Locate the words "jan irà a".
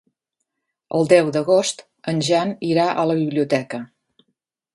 2.29-3.05